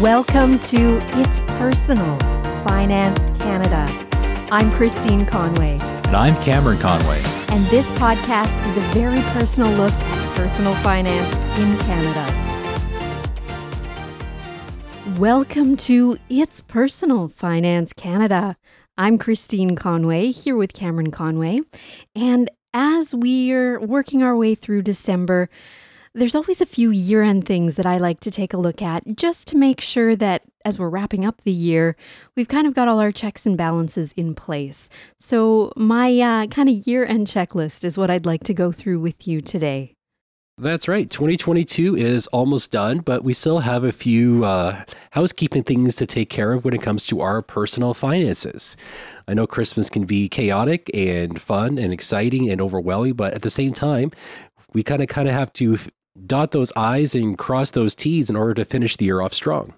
[0.00, 2.18] Welcome to It's Personal
[2.66, 4.08] Finance Canada.
[4.50, 5.78] I'm Christine Conway.
[5.82, 7.18] And I'm Cameron Conway.
[7.50, 12.24] And this podcast is a very personal look at personal finance in Canada.
[15.20, 18.56] Welcome to It's Personal Finance Canada.
[18.96, 21.60] I'm Christine Conway here with Cameron Conway.
[22.14, 25.50] And as we're working our way through December,
[26.14, 29.16] there's always a few year end things that I like to take a look at
[29.16, 31.96] just to make sure that as we're wrapping up the year,
[32.36, 34.88] we've kind of got all our checks and balances in place.
[35.16, 39.00] So, my uh, kind of year end checklist is what I'd like to go through
[39.00, 39.94] with you today.
[40.58, 41.08] That's right.
[41.08, 46.28] 2022 is almost done, but we still have a few uh, housekeeping things to take
[46.28, 48.76] care of when it comes to our personal finances.
[49.26, 53.48] I know Christmas can be chaotic and fun and exciting and overwhelming, but at the
[53.48, 54.10] same time,
[54.74, 55.78] we kind of kind of have to
[56.26, 59.74] dot those I's and cross those T's in order to finish the year off strong.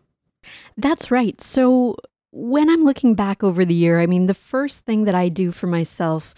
[0.77, 1.41] That's right.
[1.41, 1.97] So,
[2.35, 5.53] when I'm looking back over the year, I mean, the first thing that I do
[5.53, 6.35] for myself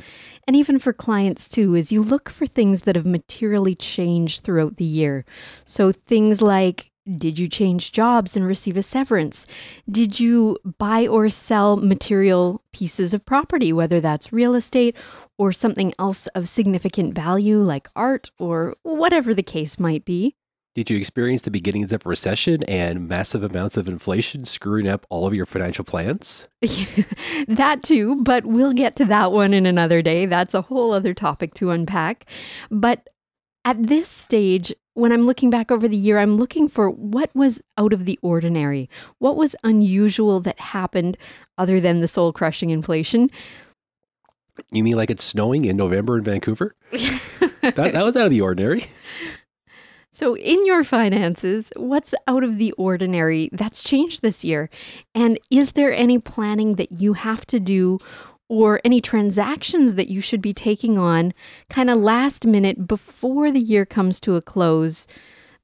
[0.46, 4.76] and even for clients too is you look for things that have materially changed throughout
[4.76, 5.24] the year.
[5.64, 9.46] So, things like did you change jobs and receive a severance?
[9.90, 14.96] Did you buy or sell material pieces of property, whether that's real estate
[15.36, 20.34] or something else of significant value like art or whatever the case might be?
[20.74, 25.24] Did you experience the beginnings of recession and massive amounts of inflation screwing up all
[25.24, 26.48] of your financial plans?
[27.46, 30.26] that too, but we'll get to that one in another day.
[30.26, 32.26] That's a whole other topic to unpack.
[32.72, 33.08] But
[33.64, 37.60] at this stage, when I'm looking back over the year, I'm looking for what was
[37.76, 41.16] out of the ordinary, what was unusual that happened
[41.58, 43.30] other than the soul crushing inflation.
[44.72, 46.76] You mean like it's snowing in November in Vancouver?
[46.92, 48.86] that, that was out of the ordinary.
[50.14, 54.70] So, in your finances, what's out of the ordinary that's changed this year?
[55.12, 57.98] And is there any planning that you have to do
[58.48, 61.32] or any transactions that you should be taking on
[61.70, 65.06] kind of last minute before the year comes to a close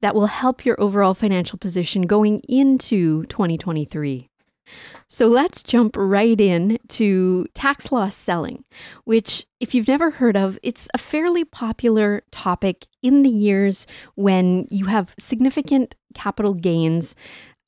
[0.01, 4.31] that will help your overall financial position going into 2023?
[5.07, 8.63] So let's jump right in to tax loss selling,
[9.03, 14.67] which, if you've never heard of, it's a fairly popular topic in the years when
[14.69, 17.15] you have significant capital gains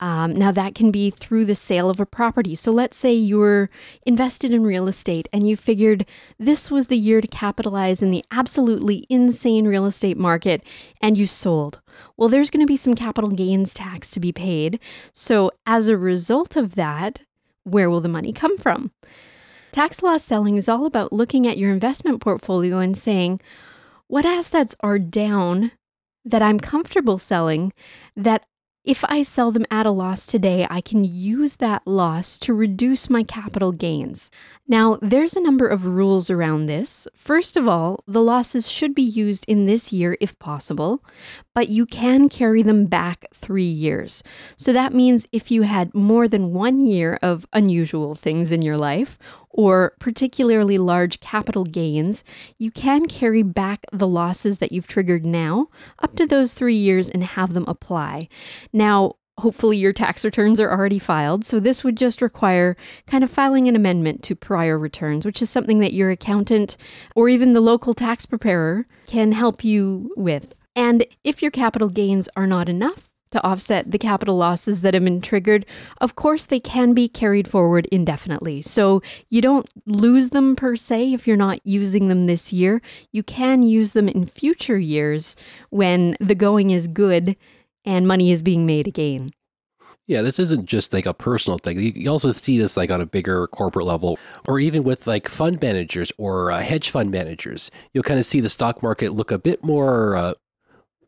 [0.00, 2.56] um, now, that can be through the sale of a property.
[2.56, 3.70] So, let's say you're
[4.04, 6.04] invested in real estate and you figured
[6.38, 10.64] this was the year to capitalize in the absolutely insane real estate market
[11.00, 11.80] and you sold.
[12.16, 14.80] Well, there's going to be some capital gains tax to be paid.
[15.12, 17.20] So, as a result of that,
[17.62, 18.90] where will the money come from?
[19.70, 23.40] Tax loss selling is all about looking at your investment portfolio and saying,
[24.08, 25.72] what assets are down
[26.24, 27.72] that I'm comfortable selling
[28.16, 28.44] that
[28.84, 33.08] if I sell them at a loss today, I can use that loss to reduce
[33.08, 34.30] my capital gains.
[34.68, 37.08] Now, there's a number of rules around this.
[37.14, 41.02] First of all, the losses should be used in this year if possible,
[41.54, 44.22] but you can carry them back three years.
[44.56, 48.76] So that means if you had more than one year of unusual things in your
[48.76, 49.18] life,
[49.50, 52.24] or particularly large capital gains,
[52.58, 55.68] you can carry back the losses that you've triggered now
[56.00, 58.28] up to those three years and have them apply.
[58.72, 61.44] Now, Hopefully, your tax returns are already filed.
[61.44, 62.76] So, this would just require
[63.08, 66.76] kind of filing an amendment to prior returns, which is something that your accountant
[67.16, 70.54] or even the local tax preparer can help you with.
[70.76, 75.02] And if your capital gains are not enough to offset the capital losses that have
[75.02, 75.66] been triggered,
[76.00, 78.62] of course, they can be carried forward indefinitely.
[78.62, 82.80] So, you don't lose them per se if you're not using them this year.
[83.12, 85.34] You can use them in future years
[85.70, 87.36] when the going is good
[87.84, 89.30] and money is being made again.
[90.06, 91.78] Yeah, this isn't just like a personal thing.
[91.78, 95.62] You also see this like on a bigger corporate level, or even with like fund
[95.62, 97.70] managers or uh, hedge fund managers.
[97.94, 100.34] You'll kind of see the stock market look a bit more uh,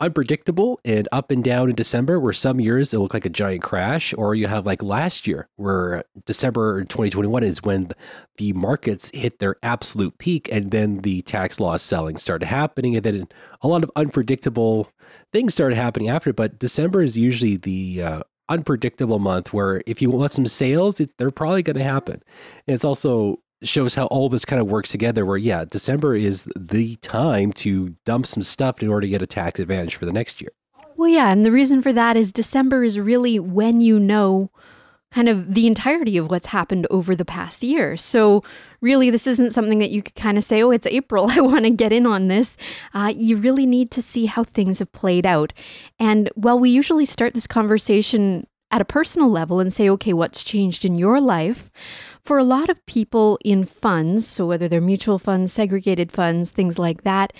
[0.01, 3.63] unpredictable and up and down in December, where some years it look like a giant
[3.63, 7.91] crash, or you have like last year, where December 2021 is when
[8.39, 13.05] the markets hit their absolute peak, and then the tax loss selling started happening, and
[13.05, 13.29] then
[13.63, 14.89] a lot of unpredictable
[15.33, 16.33] things started happening after.
[16.33, 21.17] But December is usually the uh, unpredictable month where if you want some sales, it,
[21.19, 22.23] they're probably going to happen.
[22.67, 26.47] And it's also shows how all this kind of works together where yeah december is
[26.57, 30.13] the time to dump some stuff in order to get a tax advantage for the
[30.13, 30.51] next year.
[30.97, 34.51] Well yeah and the reason for that is december is really when you know
[35.13, 37.97] kind of the entirety of what's happened over the past year.
[37.97, 38.43] So
[38.81, 41.65] really this isn't something that you could kind of say oh it's april i want
[41.65, 42.57] to get in on this.
[42.93, 45.53] Uh, you really need to see how things have played out.
[45.99, 50.43] And while we usually start this conversation at a personal level and say, okay, what's
[50.43, 51.71] changed in your life?
[52.27, 56.77] For a lot of people in funds, so whether they're mutual funds, segregated funds, things
[56.77, 57.33] like that,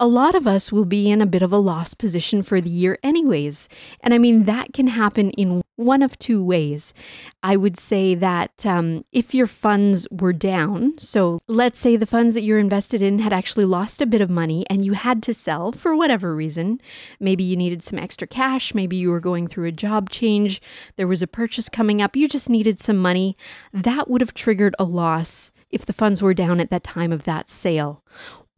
[0.00, 2.70] a lot of us will be in a bit of a loss position for the
[2.70, 3.68] year, anyways.
[4.00, 6.94] And I mean, that can happen in one of two ways.
[7.42, 12.34] I would say that um, if your funds were down, so let's say the funds
[12.34, 15.34] that you're invested in had actually lost a bit of money and you had to
[15.34, 16.80] sell for whatever reason.
[17.18, 20.60] Maybe you needed some extra cash, maybe you were going through a job change,
[20.96, 23.36] there was a purchase coming up, you just needed some money.
[23.72, 27.24] That would have triggered a loss if the funds were down at that time of
[27.24, 28.02] that sale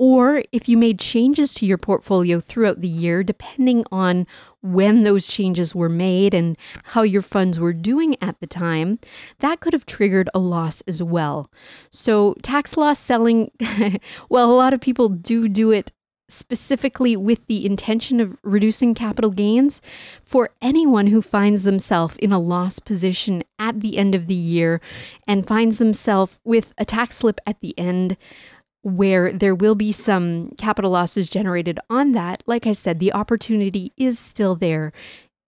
[0.00, 4.26] or if you made changes to your portfolio throughout the year, depending on
[4.62, 8.98] when those changes were made and how your funds were doing at the time,
[9.40, 11.50] that could have triggered a loss as well.
[11.90, 13.50] So, tax loss selling,
[14.30, 15.92] well, a lot of people do do it
[16.30, 19.82] specifically with the intention of reducing capital gains
[20.24, 24.80] for anyone who finds themselves in a loss position at the end of the year
[25.26, 28.16] and finds themselves with a tax slip at the end
[28.82, 33.92] where there will be some capital losses generated on that, like I said, the opportunity
[33.96, 34.92] is still there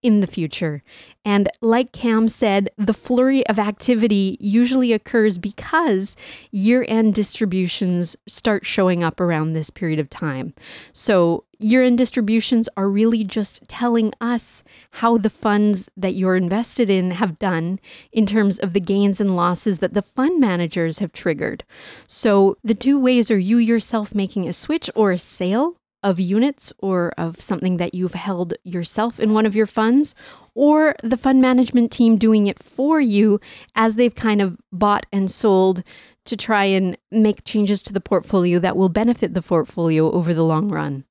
[0.02, 0.82] in the future.
[1.24, 6.16] And like Cam said, the flurry of activity usually occurs because
[6.50, 10.54] year end distributions start showing up around this period of time.
[10.92, 16.90] So, year end distributions are really just telling us how the funds that you're invested
[16.90, 17.78] in have done
[18.10, 21.62] in terms of the gains and losses that the fund managers have triggered.
[22.08, 26.72] So, the two ways are you yourself making a switch or a sale of units
[26.78, 30.14] or of something that you've held yourself in one of your funds,
[30.54, 33.40] or the fund management team doing it for you
[33.74, 35.82] as they've kind of bought and sold
[36.24, 40.44] to try and make changes to the portfolio that will benefit the portfolio over the
[40.44, 41.04] long run.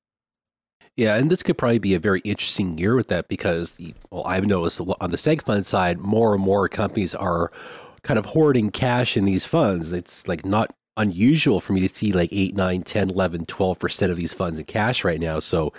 [0.96, 4.24] Yeah, and this could probably be a very interesting year with that because, the, well,
[4.26, 7.50] I've noticed on the seg fund side, more and more companies are
[8.02, 9.92] kind of hoarding cash in these funds.
[9.92, 14.16] It's like not unusual for me to see like 8 9 10 11 12% of
[14.16, 15.38] these funds in cash right now.
[15.38, 15.72] So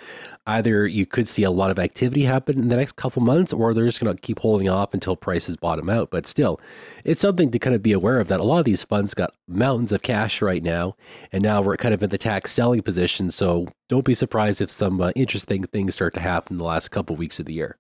[0.47, 3.73] either you could see a lot of activity happen in the next couple months or
[3.73, 6.09] they're just going to keep holding off until prices bottom out.
[6.09, 6.59] But still
[7.03, 9.35] it's something to kind of be aware of that a lot of these funds got
[9.47, 10.95] mountains of cash right now
[11.31, 13.29] and now we're kind of in the tax selling position.
[13.31, 16.89] So don't be surprised if some uh, interesting things start to happen in the last
[16.89, 17.77] couple weeks of the year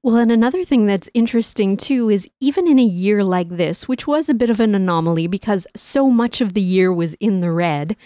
[0.00, 4.06] well, and another thing that's interesting too is even in a year like this, which
[4.06, 7.50] was a bit of an anomaly because so much of the year was in the
[7.50, 7.96] red,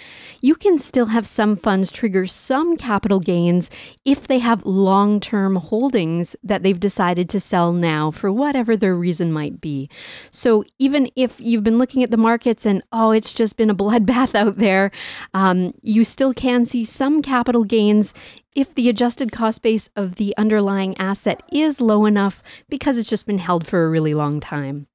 [0.40, 3.70] you can still have some funds trigger some capital gains
[4.06, 8.96] if they have long term holdings that they've decided to sell now for whatever their
[8.96, 9.90] reason might be.
[10.30, 13.74] So even if you've been looking at the markets and, oh, it's just been a
[13.82, 14.90] bloodbath out there,
[15.34, 18.14] um, you still can see some capital gains
[18.54, 23.26] if the adjusted cost base of the underlying asset is low enough because it's just
[23.26, 24.86] been held for a really long time.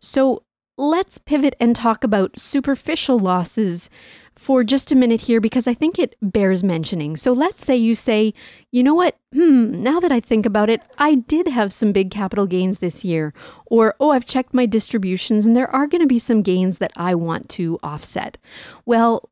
[0.00, 0.42] So
[0.76, 3.88] let's pivot and talk about superficial losses
[4.34, 7.16] for just a minute here because I think it bears mentioning.
[7.16, 8.32] So let's say you say,
[8.70, 9.16] you know what?
[9.32, 13.04] Hmm, now that I think about it, I did have some big capital gains this
[13.04, 13.34] year.
[13.66, 16.92] Or, oh, I've checked my distributions and there are going to be some gains that
[16.96, 18.38] I want to offset.
[18.86, 19.28] Well,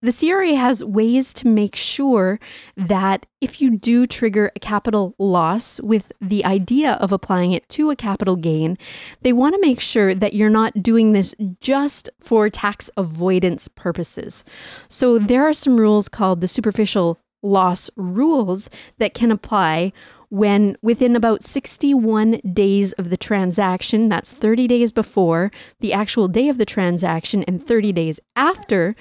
[0.00, 2.38] the CRA has ways to make sure
[2.76, 7.90] that if you do trigger a capital loss with the idea of applying it to
[7.90, 8.78] a capital gain,
[9.22, 14.44] they want to make sure that you're not doing this just for tax avoidance purposes.
[14.88, 18.68] So there are some rules called the superficial loss rules
[18.98, 19.92] that can apply
[20.30, 26.48] when within about 61 days of the transaction, that's 30 days before the actual day
[26.48, 28.94] of the transaction and 30 days after,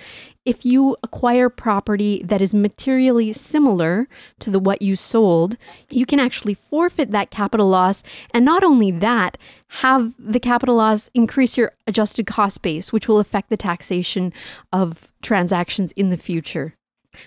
[0.47, 4.07] if you acquire property that is materially similar
[4.39, 5.57] to the what you sold,
[5.89, 8.01] you can actually forfeit that capital loss
[8.33, 9.37] and not only that,
[9.81, 14.31] have the capital loss increase your adjusted cost base, which will affect the taxation
[14.71, 16.76] of transactions in the future.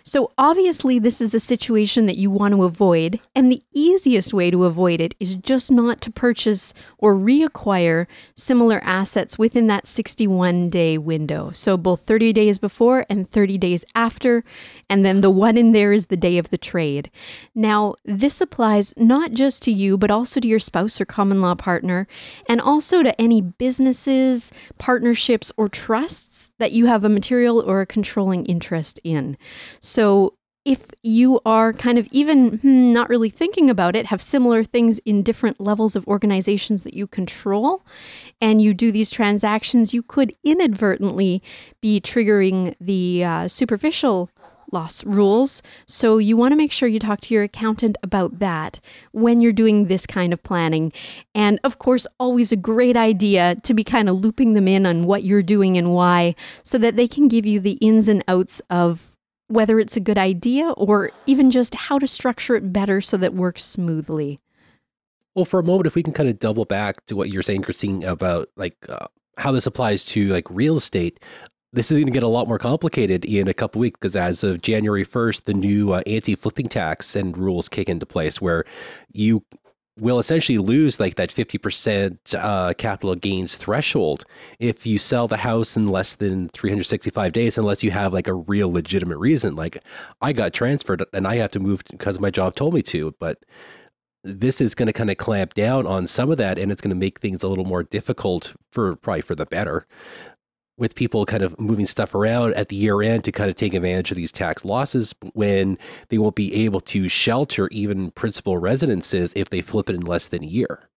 [0.04, 4.50] So, obviously, this is a situation that you want to avoid, and the easiest way
[4.50, 10.70] to avoid it is just not to purchase or reacquire similar assets within that 61
[10.70, 11.50] day window.
[11.52, 14.44] So, both 30 days before and 30 days after,
[14.88, 17.10] and then the one in there is the day of the trade.
[17.54, 21.54] Now, this applies not just to you, but also to your spouse or common law
[21.54, 22.06] partner,
[22.48, 27.86] and also to any businesses, partnerships, or trusts that you have a material or a
[27.86, 29.36] controlling interest in.
[29.80, 30.34] So
[30.64, 34.98] if you are kind of even hmm, not really thinking about it, have similar things
[35.00, 37.82] in different levels of organizations that you control,
[38.40, 41.42] and you do these transactions, you could inadvertently
[41.80, 44.30] be triggering the uh, superficial
[44.72, 45.62] loss rules.
[45.86, 48.80] So you want to make sure you talk to your accountant about that
[49.12, 50.92] when you're doing this kind of planning.
[51.34, 55.06] And of course, always a great idea to be kind of looping them in on
[55.06, 58.60] what you're doing and why so that they can give you the ins and outs
[58.70, 59.09] of
[59.50, 63.34] whether it's a good idea or even just how to structure it better so that
[63.34, 64.38] works smoothly.
[65.34, 67.62] Well, for a moment, if we can kind of double back to what you're saying,
[67.62, 71.18] Christine, about like uh, how this applies to like real estate,
[71.72, 74.44] this is going to get a lot more complicated in a couple weeks because as
[74.44, 78.64] of January 1st, the new uh, anti-flipping tax and rules kick into place where
[79.12, 79.44] you
[80.00, 84.24] will essentially lose like that 50% uh, capital gains threshold
[84.58, 88.34] if you sell the house in less than 365 days unless you have like a
[88.34, 89.54] real legitimate reason.
[89.54, 89.82] Like
[90.20, 93.38] i got transferred and i have to move because my job told me to but
[94.22, 96.90] this is going to kind of clamp down on some of that and it's going
[96.90, 99.86] to make things a little more difficult for probably for the better
[100.80, 103.74] with people kind of moving stuff around at the year end to kind of take
[103.74, 109.32] advantage of these tax losses when they won't be able to shelter even principal residences
[109.36, 110.88] if they flip it in less than a year.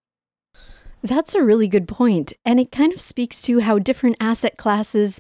[1.04, 2.32] That's a really good point.
[2.46, 5.20] And it kind of speaks to how different asset classes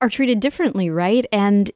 [0.00, 1.26] are treated differently, right?
[1.30, 1.70] And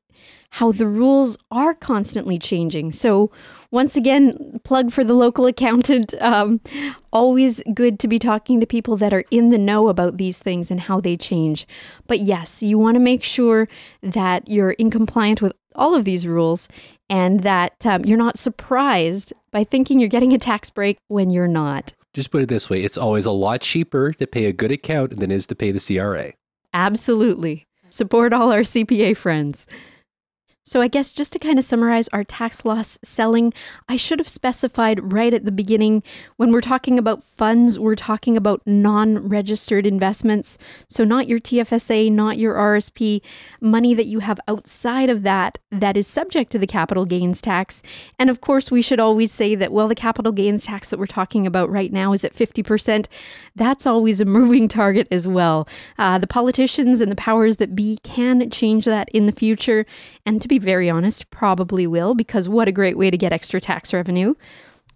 [0.52, 2.92] how the rules are constantly changing.
[2.92, 3.30] So,
[3.70, 6.14] once again, plug for the local accountant.
[6.32, 6.60] Um,
[7.12, 10.70] always good to be talking to people that are in the know about these things
[10.70, 11.66] and how they change.
[12.06, 13.68] But yes, you want to make sure
[14.02, 16.68] that you're in compliance with all of these rules
[17.10, 21.48] and that um, you're not surprised by thinking you're getting a tax break when you're
[21.48, 21.92] not.
[22.14, 25.20] Just put it this way it's always a lot cheaper to pay a good accountant
[25.20, 26.32] than it is to pay the CRA.
[26.72, 27.66] Absolutely.
[27.90, 29.66] Support all our CPA friends.
[30.64, 33.52] So, I guess just to kind of summarize our tax loss selling,
[33.88, 36.04] I should have specified right at the beginning
[36.36, 40.58] when we're talking about funds, we're talking about non registered investments.
[40.86, 43.22] So, not your TFSA, not your RSP,
[43.60, 47.82] money that you have outside of that that is subject to the capital gains tax.
[48.16, 51.06] And of course, we should always say that, well, the capital gains tax that we're
[51.06, 53.06] talking about right now is at 50%.
[53.56, 55.66] That's always a moving target as well.
[55.98, 59.86] Uh, the politicians and the powers that be can change that in the future.
[60.24, 63.60] And to be very honest, probably will, because what a great way to get extra
[63.60, 64.34] tax revenue.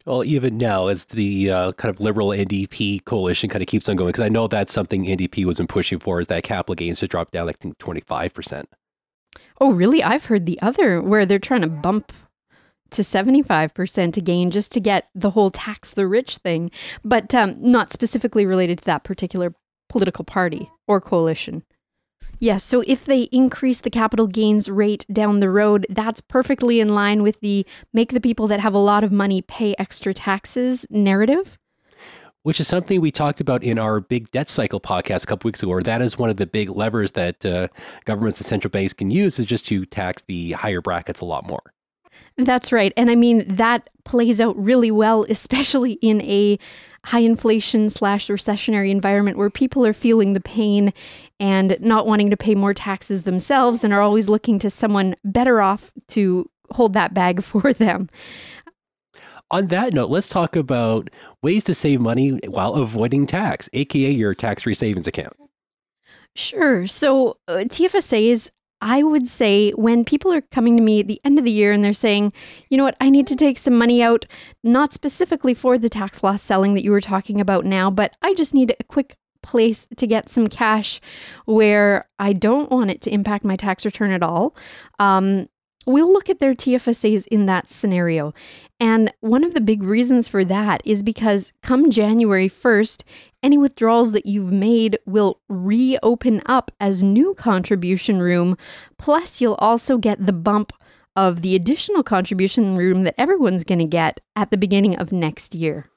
[0.04, 3.96] Well, even now, as the uh, kind of liberal NDP coalition kind of keeps on
[3.96, 7.00] going, because I know that's something NDP was been pushing for, is that capital gains
[7.00, 8.68] to drop down like twenty five percent.
[9.60, 10.04] Oh, really?
[10.04, 12.12] I've heard the other where they're trying to bump
[12.90, 16.70] to 75% again just to get the whole tax the rich thing,
[17.04, 19.54] but um, not specifically related to that particular
[19.88, 21.64] political party or coalition.
[22.38, 26.90] Yes, so if they increase the capital gains rate down the road, that's perfectly in
[26.90, 30.86] line with the make the people that have a lot of money pay extra taxes
[30.90, 31.58] narrative.
[32.42, 35.62] Which is something we talked about in our big debt cycle podcast a couple weeks
[35.62, 35.72] ago.
[35.72, 37.66] Or that is one of the big levers that uh,
[38.04, 41.44] governments and central banks can use is just to tax the higher brackets a lot
[41.44, 41.72] more.
[42.38, 42.92] That's right.
[42.96, 46.58] And I mean, that plays out really well, especially in a
[47.06, 50.92] high inflation slash recessionary environment where people are feeling the pain
[51.38, 55.60] and not wanting to pay more taxes themselves and are always looking to someone better
[55.60, 58.08] off to hold that bag for them.
[59.50, 61.08] On that note, let's talk about
[61.42, 65.36] ways to save money while avoiding tax, aka your tax free savings account.
[66.34, 66.86] Sure.
[66.86, 68.50] So, uh, TFSAs
[68.80, 71.72] I would say when people are coming to me at the end of the year
[71.72, 72.32] and they're saying,
[72.68, 74.26] you know what, I need to take some money out,
[74.62, 78.34] not specifically for the tax loss selling that you were talking about now, but I
[78.34, 79.16] just need a quick
[79.46, 81.00] place to get some cash
[81.44, 84.56] where I don't want it to impact my tax return at all.
[84.98, 85.48] Um,
[85.86, 88.34] we'll look at their TFSAs in that scenario.
[88.80, 93.04] And one of the big reasons for that is because come January 1st,
[93.42, 98.58] any withdrawals that you've made will reopen up as new contribution room.
[98.98, 100.72] Plus, you'll also get the bump
[101.14, 105.54] of the additional contribution room that everyone's going to get at the beginning of next
[105.54, 105.88] year.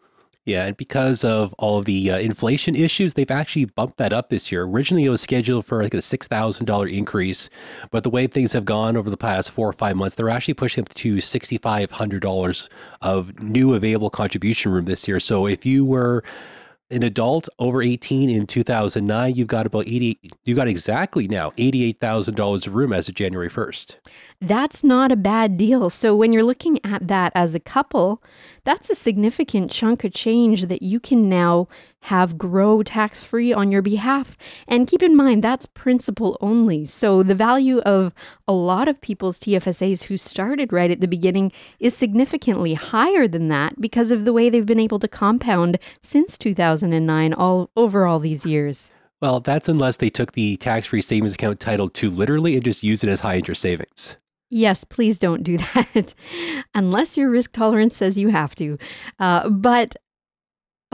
[0.50, 4.51] Yeah, and because of all the uh, inflation issues, they've actually bumped that up this
[4.51, 4.63] year.
[4.63, 7.51] Originally, it was scheduled for like a six thousand dollar increase,
[7.91, 10.56] but the way things have gone over the past four or five months, they're actually
[10.56, 12.68] pushing up to sixty five hundred dollars
[13.03, 15.20] of new available contribution room this year.
[15.20, 16.24] So if you were
[16.91, 22.65] an adult over 18 in 2009 you've got about 80 you got exactly now $88,000
[22.65, 23.98] of room as of January 1st
[24.41, 25.89] that's not a bad deal.
[25.89, 28.24] So when you're looking at that as a couple,
[28.63, 31.67] that's a significant chunk of change that you can now
[32.03, 34.38] have grow tax free on your behalf.
[34.65, 36.86] And keep in mind, that's principal only.
[36.86, 38.13] So the value of
[38.48, 43.50] a lot of people's TFSAs who started right at the beginning is significantly higher than
[43.50, 48.19] that because of the way they've been able to compound since 2009 all over all
[48.19, 48.93] these years.
[49.22, 52.84] Well, that's unless they took the tax free savings account title too literally and just
[52.84, 54.15] used it as high interest savings.
[54.50, 56.13] Yes, please don't do that
[56.74, 58.77] unless your risk tolerance says you have to.
[59.20, 59.96] Uh, but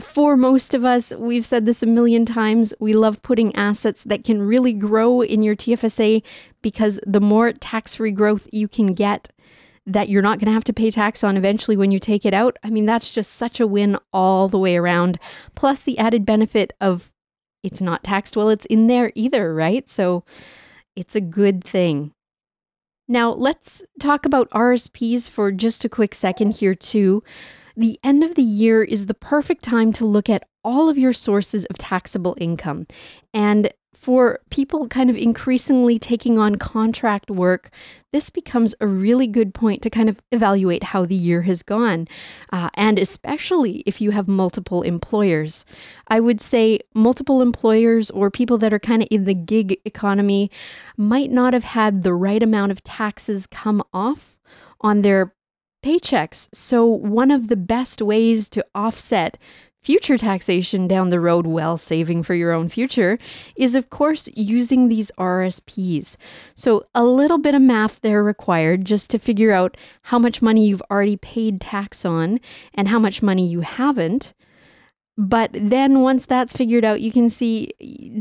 [0.00, 4.24] for most of us, we've said this a million times, we love putting assets that
[4.24, 6.22] can really grow in your TFSA
[6.60, 9.30] because the more tax free growth you can get,
[9.86, 12.34] that you're not going to have to pay tax on eventually when you take it
[12.34, 12.58] out.
[12.62, 15.18] I mean, that's just such a win all the way around.
[15.54, 17.12] Plus, the added benefit of
[17.62, 19.88] it's not taxed while it's in there either, right?
[19.88, 20.24] So
[20.94, 22.12] it's a good thing.
[23.08, 27.22] Now, let's talk about RSPs for just a quick second here, too.
[27.76, 31.12] The end of the year is the perfect time to look at all of your
[31.12, 32.86] sources of taxable income.
[33.32, 37.70] And for people kind of increasingly taking on contract work,
[38.12, 42.06] this becomes a really good point to kind of evaluate how the year has gone,
[42.52, 45.64] uh, and especially if you have multiple employers.
[46.08, 50.50] I would say multiple employers or people that are kind of in the gig economy
[50.96, 54.38] might not have had the right amount of taxes come off
[54.82, 55.34] on their
[55.82, 56.48] paychecks.
[56.52, 59.38] So, one of the best ways to offset
[59.86, 63.20] future taxation down the road while saving for your own future
[63.54, 66.16] is, of course, using these RSPs.
[66.56, 70.66] So, a little bit of math there required just to figure out how much money
[70.66, 72.40] you've already paid tax on
[72.74, 74.34] and how much money you haven't.
[75.16, 77.70] But then once that's figured out, you can see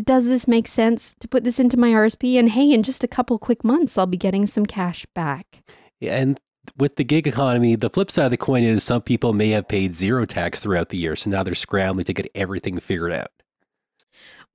[0.03, 2.37] does this make sense to put this into my RSP?
[2.37, 5.63] And hey, in just a couple quick months, I'll be getting some cash back.
[5.99, 6.39] Yeah, and
[6.77, 9.67] with the gig economy, the flip side of the coin is some people may have
[9.67, 11.15] paid zero tax throughout the year.
[11.15, 13.29] So now they're scrambling to get everything figured out.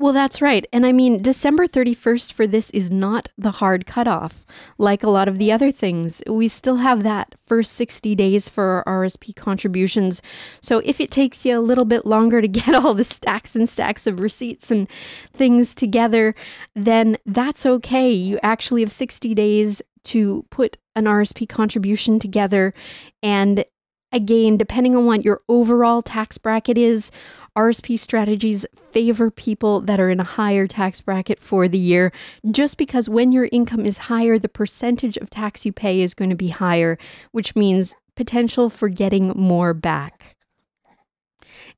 [0.00, 0.67] Well, that's right.
[0.73, 4.47] And I mean, December 31st for this is not the hard cutoff.
[4.79, 8.83] Like a lot of the other things, we still have that first 60 days for
[8.88, 10.23] our RSP contributions.
[10.62, 13.69] So if it takes you a little bit longer to get all the stacks and
[13.69, 14.88] stacks of receipts and
[15.35, 16.35] things together,
[16.75, 18.11] then that's okay.
[18.11, 22.75] You actually have 60 days to put an RSP contribution together.
[23.23, 23.64] And
[24.12, 27.11] again, depending on what your overall tax bracket is,
[27.57, 32.12] RSP strategies favor people that are in a higher tax bracket for the year,
[32.51, 36.31] just because when your income is higher, the percentage of tax you pay is going
[36.31, 36.96] to be higher,
[37.33, 40.37] which means potential for getting more back.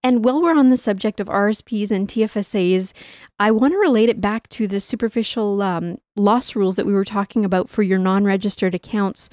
[0.05, 2.93] And while we're on the subject of RSPs and TFSAs,
[3.39, 7.05] I want to relate it back to the superficial um, loss rules that we were
[7.05, 9.29] talking about for your non registered accounts.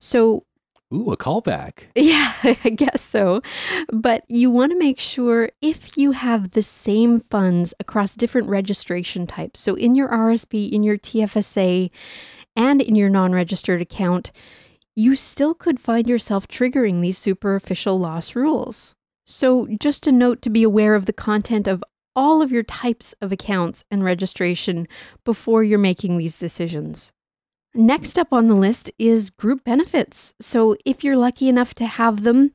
[0.00, 0.44] So,
[0.92, 1.86] Ooh, a callback.
[1.96, 3.42] Yeah, I guess so.
[3.92, 9.26] But you want to make sure if you have the same funds across different registration
[9.26, 11.90] types, so in your RSP, in your TFSA,
[12.56, 14.30] and in your non registered account,
[14.96, 18.94] you still could find yourself triggering these superficial loss rules.
[19.26, 21.82] So, just a note to be aware of the content of
[22.16, 24.86] all of your types of accounts and registration
[25.24, 27.12] before you're making these decisions.
[27.74, 30.34] Next up on the list is group benefits.
[30.40, 32.52] So, if you're lucky enough to have them,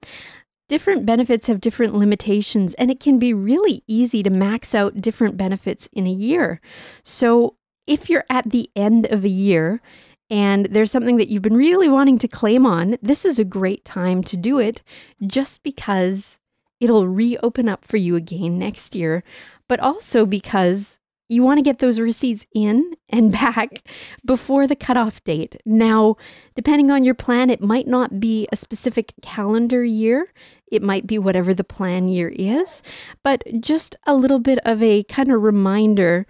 [0.69, 5.35] different benefits have different limitations, and it can be really easy to max out different
[5.35, 6.61] benefits in a year.
[7.03, 7.55] So,
[7.85, 9.81] if you're at the end of a year
[10.29, 13.83] and there's something that you've been really wanting to claim on, this is a great
[13.83, 14.83] time to do it
[15.25, 16.37] just because
[16.79, 19.23] it'll reopen up for you again next year,
[19.67, 23.87] but also because you want to get those receipts in and back
[24.25, 25.55] before the cutoff date.
[25.65, 26.17] Now,
[26.55, 30.33] depending on your plan, it might not be a specific calendar year.
[30.71, 32.83] It might be whatever the plan year is,
[33.23, 36.25] but just a little bit of a kind of reminder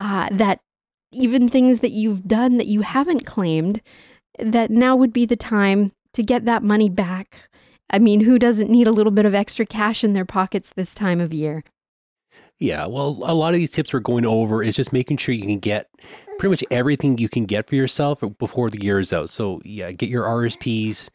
[0.00, 0.60] uh, that
[1.12, 3.80] even things that you've done that you haven't claimed,
[4.38, 7.49] that now would be the time to get that money back
[7.90, 10.94] I mean, who doesn't need a little bit of extra cash in their pockets this
[10.94, 11.64] time of year?
[12.58, 15.46] Yeah, well, a lot of these tips we're going over is just making sure you
[15.46, 15.88] can get
[16.38, 19.30] pretty much everything you can get for yourself before the year is out.
[19.30, 21.08] So, yeah, get your RSPs,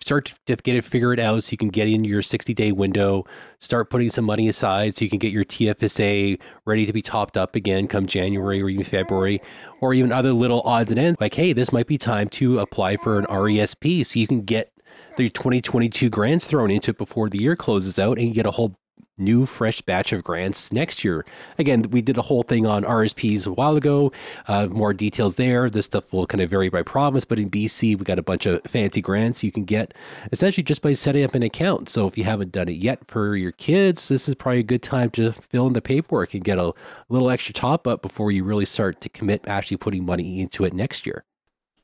[0.00, 3.24] start to get it figured out so you can get in your 60 day window,
[3.58, 7.36] start putting some money aside so you can get your TFSA ready to be topped
[7.36, 9.40] up again come January or even February,
[9.80, 12.96] or even other little odds and ends like, hey, this might be time to apply
[12.96, 14.72] for an RESP so you can get
[15.16, 18.52] the 2022 grants thrown into it before the year closes out and you get a
[18.52, 18.76] whole
[19.18, 21.24] new fresh batch of grants next year.
[21.58, 24.12] Again, we did a whole thing on RSPs a while ago.
[24.48, 25.68] Uh, more details there.
[25.70, 28.46] This stuff will kind of vary by province, but in BC, we got a bunch
[28.46, 29.94] of fancy grants you can get
[30.32, 31.88] essentially just by setting up an account.
[31.88, 34.82] So if you haven't done it yet for your kids, this is probably a good
[34.82, 36.72] time to fill in the paperwork and get a
[37.08, 40.72] little extra top up before you really start to commit actually putting money into it
[40.72, 41.24] next year.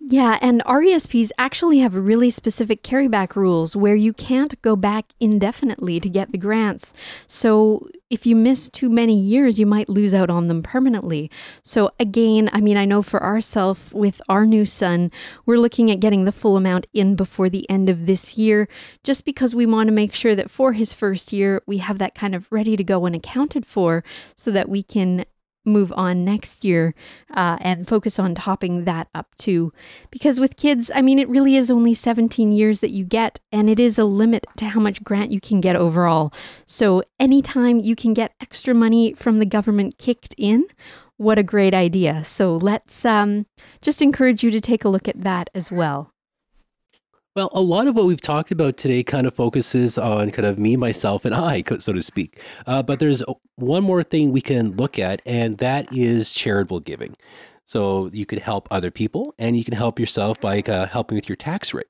[0.01, 5.99] Yeah, and RESPs actually have really specific carryback rules where you can't go back indefinitely
[5.99, 6.95] to get the grants.
[7.27, 11.33] So if you miss too many years, you might lose out on them permanently.
[11.65, 15.11] So again, I mean, I know for ourselves with our new son,
[15.45, 18.69] we're looking at getting the full amount in before the end of this year,
[19.03, 22.15] just because we want to make sure that for his first year, we have that
[22.15, 24.05] kind of ready to go and accounted for
[24.37, 25.25] so that we can
[25.69, 26.95] move on next year
[27.35, 29.73] uh, and focus on topping that up too.
[30.11, 33.69] Because with kids, I mean, it really is only 17 years that you get, and
[33.71, 36.33] it is a limit to how much grant you can get overall.
[36.67, 40.67] So, anytime you can get extra money from the government kicked in,
[41.17, 42.25] what a great idea.
[42.25, 43.47] So, let's um,
[43.83, 46.13] just encourage you to take a look at that as well.
[47.39, 50.59] Well, a lot of what we've talked about today kind of focuses on kind of
[50.59, 52.41] me, myself, and I, so to speak.
[52.67, 53.23] Uh, but there's
[53.55, 57.17] one more thing we can look at, and that is charitable giving.
[57.65, 61.29] So you could help other people, and you can help yourself by uh, helping with
[61.29, 61.87] your tax rate.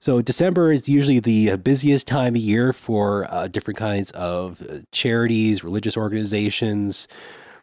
[0.00, 4.60] So December is usually the uh, busiest time of year for uh, different kinds of
[4.60, 7.08] uh, charities, religious organizations,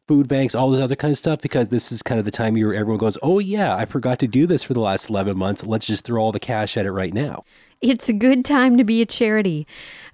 [0.10, 2.58] food banks, all this other kind of stuff, because this is kind of the time
[2.58, 5.64] year everyone goes, oh, yeah, I forgot to do this for the last 11 months.
[5.64, 7.44] Let's just throw all the cash at it right now.
[7.80, 9.68] It's a good time to be a charity.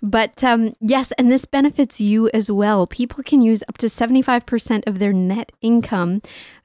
[0.05, 2.85] But um, yes, and this benefits you as well.
[2.85, 6.21] People can use up to 75% of their net income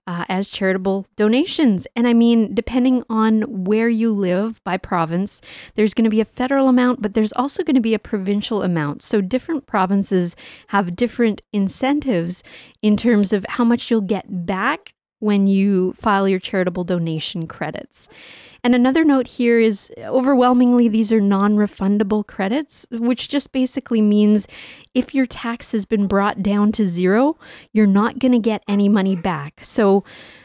[0.07, 1.87] uh, as charitable donations.
[1.97, 5.41] And I mean, depending on where you live by province,
[5.75, 8.63] there's going to be a federal amount, but there's also going to be a provincial
[8.63, 9.03] amount.
[9.03, 12.45] So different provinces have different incentives
[12.83, 18.07] in terms of how much you'll get back when you file your charitable donation credits.
[18.63, 24.47] And another note here is overwhelmingly, these are non refundable credits, which just basically means
[24.95, 27.37] if your tax has been brought down to zero,
[27.73, 29.61] you're not going to get any money back.
[29.63, 30.05] So,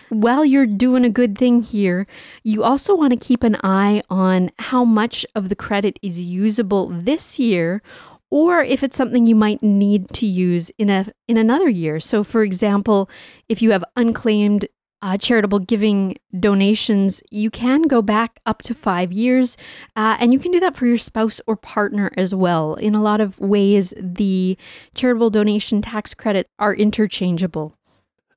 [0.10, 2.06] while you're doing a good thing here,
[2.43, 6.88] you also want to keep an eye on how much of the credit is usable
[6.88, 7.82] this year
[8.30, 11.99] or if it's something you might need to use in a in another year.
[11.99, 13.10] So for example,
[13.49, 14.67] if you have unclaimed
[15.06, 19.56] uh, charitable giving donations, you can go back up to five years,
[19.96, 22.74] uh, and you can do that for your spouse or partner as well.
[22.74, 24.58] In a lot of ways, the
[24.96, 27.78] charitable donation tax credits are interchangeable.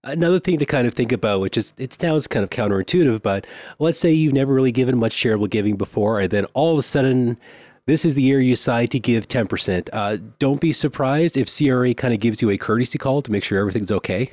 [0.04, 3.46] Another thing to kind of think about, which is it sounds kind of counterintuitive, but
[3.78, 6.82] let's say you've never really given much charitable giving before, and then all of a
[6.82, 7.38] sudden,
[7.86, 9.88] this is the year you decide to give 10%.
[9.94, 13.42] Uh, don't be surprised if CRA kind of gives you a courtesy call to make
[13.42, 14.30] sure everything's okay.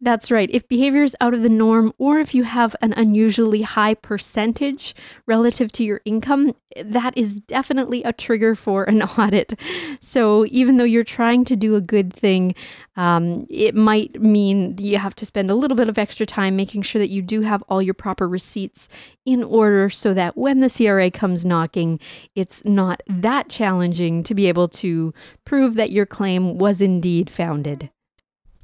[0.00, 0.48] That's right.
[0.52, 4.94] If behavior is out of the norm, or if you have an unusually high percentage
[5.26, 9.58] relative to your income, that is definitely a trigger for an audit.
[10.00, 12.54] So, even though you're trying to do a good thing,
[12.96, 16.82] um, it might mean you have to spend a little bit of extra time making
[16.82, 18.88] sure that you do have all your proper receipts
[19.26, 21.98] in order so that when the CRA comes knocking,
[22.36, 25.12] it's not that challenging to be able to
[25.44, 27.90] prove that your claim was indeed founded.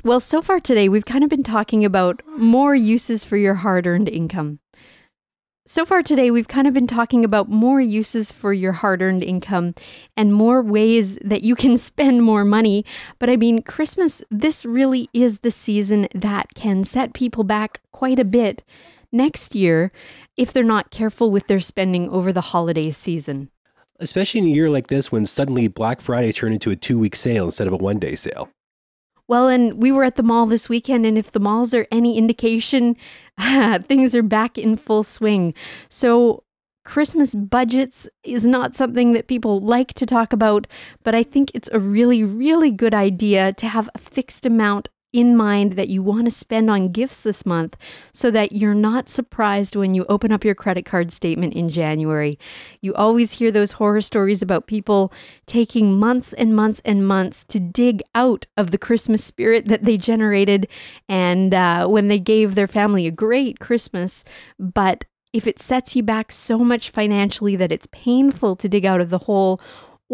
[0.05, 3.87] Well, so far today, we've kind of been talking about more uses for your hard
[3.87, 4.59] earned income.
[5.67, 9.23] So far today, we've kind of been talking about more uses for your hard earned
[9.23, 9.75] income
[10.15, 12.85] and more ways that you can spend more money.
[13.19, 18.19] But I mean, Christmas, this really is the season that can set people back quite
[18.19, 18.63] a bit
[19.11, 19.91] next year
[20.37, 23.49] if they're not careful with their spending over the holiday season.
[24.01, 27.17] Especially in a year like this when suddenly Black Friday turned into a two week
[27.17, 28.51] sale instead of a one day sale.
[29.27, 32.19] Well, and we were at the mall this weekend, and if the malls are any
[32.19, 32.97] indication,
[33.83, 35.55] things are back in full swing.
[35.89, 36.45] So,
[36.85, 40.67] Christmas budgets is not something that people like to talk about,
[41.03, 45.37] but I think it's a really, really good idea to have a fixed amount in
[45.37, 47.77] mind that you want to spend on gifts this month
[48.13, 52.37] so that you're not surprised when you open up your credit card statement in January.
[52.81, 55.13] You always hear those horror stories about people
[55.47, 59.97] taking months and months and months to dig out of the Christmas spirit that they
[59.97, 60.67] generated
[61.09, 64.25] and uh, when they gave their family a great Christmas,
[64.59, 69.01] but if it sets you back so much financially that it's painful to dig out
[69.01, 69.61] of the hole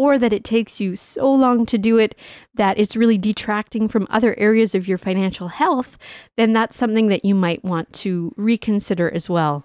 [0.01, 2.15] or that it takes you so long to do it
[2.55, 5.95] that it's really detracting from other areas of your financial health,
[6.37, 9.63] then that's something that you might want to reconsider as well.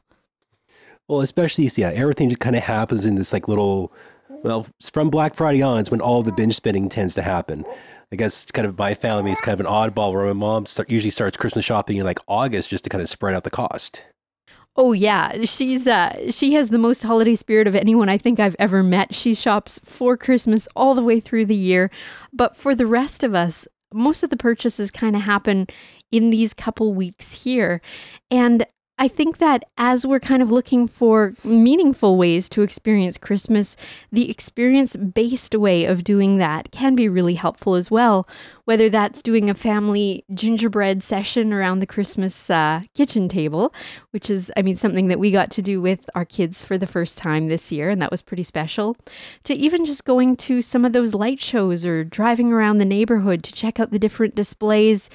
[1.08, 3.94] Well, especially, yeah, everything just kind of happens in this like little,
[4.42, 7.64] well, from Black Friday on, it's when all the binge spending tends to happen.
[8.12, 10.66] I guess it's kind of my family is kind of an oddball where my mom
[10.66, 13.50] start, usually starts Christmas shopping in like August just to kind of spread out the
[13.50, 14.02] cost.
[14.78, 18.56] Oh yeah, she's uh she has the most holiday spirit of anyone I think I've
[18.58, 19.14] ever met.
[19.14, 21.90] She shops for Christmas all the way through the year,
[22.32, 25.66] but for the rest of us, most of the purchases kind of happen
[26.12, 27.80] in these couple weeks here.
[28.30, 28.66] And
[28.98, 33.76] I think that as we're kind of looking for meaningful ways to experience Christmas,
[34.10, 38.26] the experience based way of doing that can be really helpful as well.
[38.66, 43.72] Whether that's doing a family gingerbread session around the Christmas uh, kitchen table,
[44.10, 46.86] which is, I mean, something that we got to do with our kids for the
[46.86, 48.96] first time this year, and that was pretty special,
[49.44, 53.44] to even just going to some of those light shows or driving around the neighborhood
[53.44, 55.08] to check out the different displays.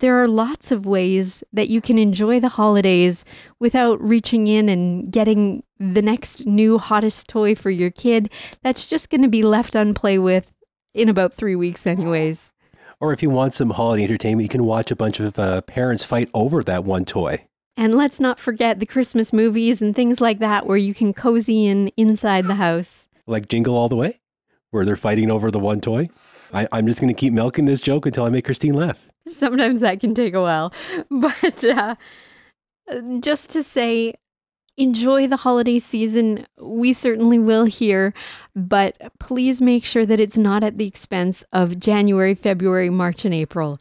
[0.00, 3.24] There are lots of ways that you can enjoy the holidays
[3.58, 8.28] without reaching in and getting the next new hottest toy for your kid
[8.62, 10.52] that's just going to be left unplay with
[10.92, 12.52] in about three weeks, anyways.
[13.00, 16.04] Or if you want some holiday entertainment, you can watch a bunch of uh, parents
[16.04, 17.46] fight over that one toy.
[17.76, 21.66] And let's not forget the Christmas movies and things like that where you can cozy
[21.66, 23.08] in inside the house.
[23.26, 24.20] Like Jingle All the Way,
[24.70, 26.10] where they're fighting over the one toy.
[26.52, 29.08] I, am just going to keep milking this joke until I make Christine laugh.
[29.26, 30.72] Sometimes that can take a while.
[31.10, 31.94] But uh,
[33.20, 34.14] just to say,
[34.80, 36.46] enjoy the holiday season.
[36.58, 38.14] We certainly will here,
[38.56, 43.34] but please make sure that it's not at the expense of January, February, March, and
[43.34, 43.78] April.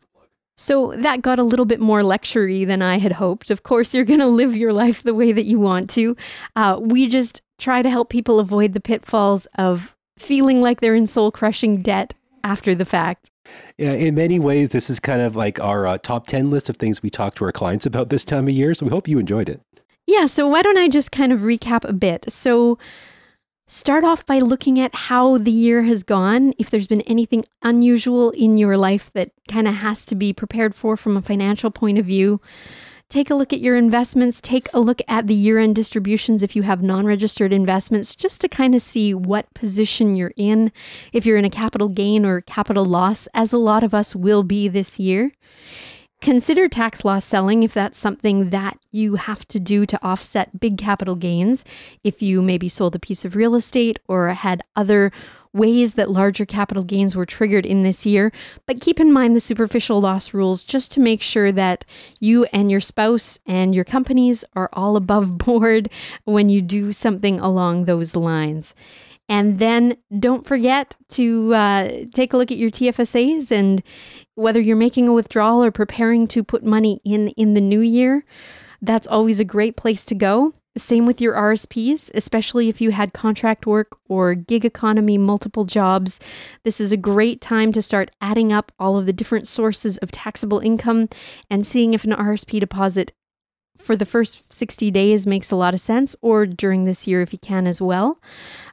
[0.57, 3.49] So that got a little bit more lectury than I had hoped.
[3.49, 6.17] Of course, you're going to live your life the way that you want to.
[6.57, 11.07] Uh, we just try to help people avoid the pitfalls of feeling like they're in
[11.07, 13.31] soul crushing debt after the fact.
[13.77, 16.75] Yeah, in many ways, this is kind of like our uh, top 10 list of
[16.75, 18.73] things we talk to our clients about this time of year.
[18.73, 19.62] So we hope you enjoyed it.
[20.10, 22.32] Yeah, so why don't I just kind of recap a bit?
[22.32, 22.80] So,
[23.67, 26.56] start off by looking at how the year has gone.
[26.58, 30.74] If there's been anything unusual in your life that kind of has to be prepared
[30.74, 32.41] for from a financial point of view,
[33.10, 34.41] take a look at your investments.
[34.41, 38.41] Take a look at the year end distributions if you have non registered investments, just
[38.41, 40.72] to kind of see what position you're in.
[41.13, 44.41] If you're in a capital gain or capital loss, as a lot of us will
[44.41, 45.34] be this year.
[46.21, 50.77] Consider tax loss selling if that's something that you have to do to offset big
[50.77, 51.63] capital gains.
[52.03, 55.13] If you maybe sold a piece of real estate or had other
[55.53, 58.32] ways that larger capital gains were triggered in this year.
[58.65, 61.86] But keep in mind the superficial loss rules just to make sure that
[62.19, 65.89] you and your spouse and your companies are all above board
[66.25, 68.75] when you do something along those lines.
[69.29, 73.84] And then don't forget to uh, take a look at your TFSAs and
[74.39, 78.23] whether you're making a withdrawal or preparing to put money in in the new year,
[78.82, 80.54] that's always a great place to go.
[80.78, 86.19] Same with your RSPs, especially if you had contract work or gig economy, multiple jobs.
[86.63, 90.12] This is a great time to start adding up all of the different sources of
[90.12, 91.10] taxable income
[91.49, 93.12] and seeing if an RSP deposit
[93.80, 97.34] for the first 60 days makes a lot of sense, or during this year if
[97.34, 98.20] you can as well.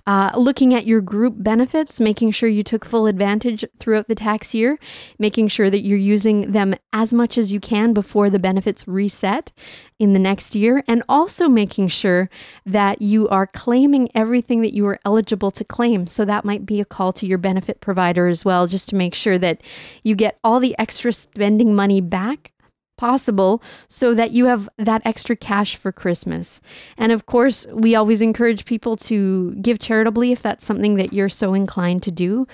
[0.06, 4.54] Uh, looking at your group benefits, making sure you took full advantage throughout the tax
[4.54, 4.78] year,
[5.18, 9.50] making sure that you're using them as much as you can before the benefits reset
[9.98, 12.30] in the next year, and also making sure
[12.64, 16.06] that you are claiming everything that you are eligible to claim.
[16.06, 19.14] So that might be a call to your benefit provider as well, just to make
[19.14, 19.60] sure that
[20.04, 22.52] you get all the extra spending money back
[22.96, 26.60] possible so that you have that extra cash for Christmas.
[26.96, 31.28] And of course, we always encourage people to give charitably if that's something that you're
[31.28, 32.46] so inclined to do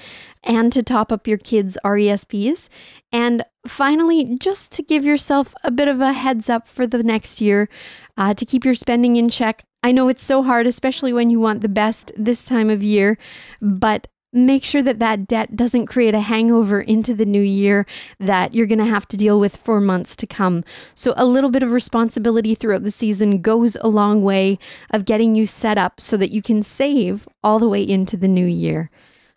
[0.44, 2.68] and to top up your kids' RESPs.
[3.12, 7.40] And finally, just to give yourself a bit of a heads up for the next
[7.40, 7.68] year
[8.16, 9.64] uh, to keep your spending in check.
[9.84, 13.18] I know it's so hard, especially when you want the best this time of year,
[13.60, 17.86] but make sure that that debt doesn't create a hangover into the new year
[18.18, 20.64] that you're going to have to deal with for months to come.
[20.94, 24.58] So a little bit of responsibility throughout the season goes a long way
[24.90, 28.28] of getting you set up so that you can save all the way into the
[28.28, 28.90] new year.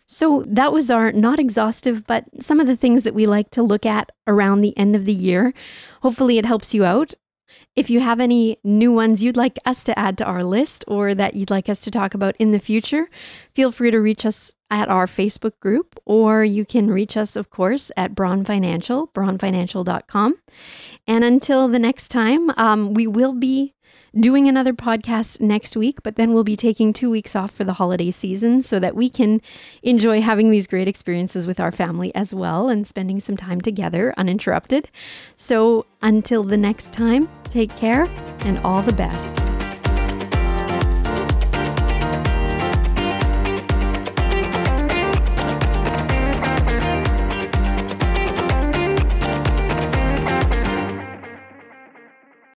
[0.06, 3.62] So that was our not exhaustive, but some of the things that we like to
[3.62, 5.52] look at around the end of the year.
[6.02, 7.14] Hopefully, it helps you out.
[7.74, 11.14] If you have any new ones you'd like us to add to our list or
[11.14, 13.08] that you'd like us to talk about in the future,
[13.52, 17.50] feel free to reach us at our Facebook group, or you can reach us, of
[17.50, 20.38] course, at Braun Financial, braunfinancial.com.
[21.06, 23.74] And until the next time, um, we will be
[24.18, 27.74] doing another podcast next week, but then we'll be taking two weeks off for the
[27.74, 29.40] holiday season so that we can
[29.82, 34.14] enjoy having these great experiences with our family as well and spending some time together
[34.16, 34.88] uninterrupted.
[35.36, 38.04] So until the next time, take care
[38.40, 39.45] and all the best.